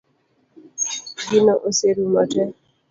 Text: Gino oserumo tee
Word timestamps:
Gino 1.27 1.53
oserumo 1.67 2.21
tee 2.31 2.53